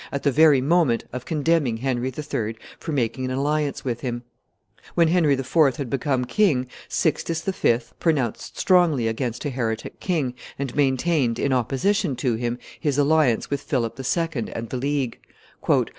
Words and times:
at 0.11 0.23
the 0.23 0.31
very 0.31 0.61
moment 0.61 1.03
of 1.13 1.25
condemning 1.27 1.77
Henry 1.77 2.11
III. 2.11 2.55
for 2.79 2.91
making 2.91 3.23
an 3.23 3.29
alliance 3.29 3.85
with 3.85 4.01
him. 4.01 4.23
When 4.95 5.09
Henry 5.09 5.35
IV. 5.35 5.75
had 5.77 5.91
become 5.91 6.25
king, 6.25 6.65
Sixtus 6.89 7.43
V. 7.43 7.77
pronounced 7.99 8.57
strongly 8.57 9.07
against 9.07 9.45
a 9.45 9.51
heretic 9.51 9.99
king, 9.99 10.33
and 10.57 10.75
maintained, 10.75 11.37
in 11.37 11.53
opposition 11.53 12.15
to 12.15 12.33
him, 12.33 12.57
his 12.79 12.97
alliance 12.97 13.51
with 13.51 13.61
Philip 13.61 13.95
II. 13.99 14.51
and 14.53 14.69
the 14.69 14.77
League. 14.77 15.19